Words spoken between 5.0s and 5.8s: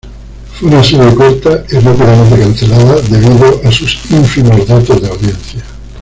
audiencia.